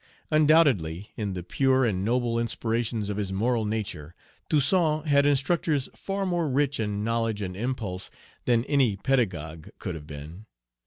Undoubtedly, 0.31 1.11
in 1.15 1.33
the 1.35 1.43
pure 1.43 1.85
and 1.85 2.03
noble 2.03 2.39
inspirations 2.39 3.07
of 3.07 3.17
his 3.17 3.31
moral 3.31 3.65
nature, 3.65 4.15
Toussaint 4.49 5.05
had 5.05 5.27
instructors 5.27 5.89
far 5.95 6.25
more 6.25 6.49
rich 6.49 6.79
in 6.79 7.03
knowledge 7.03 7.43
and 7.43 7.55
impulse 7.55 8.09
than 8.45 8.65
any 8.65 8.95
pedagogue 8.97 9.69
could 9.77 9.93
have 9.93 10.07
been. 10.07 10.47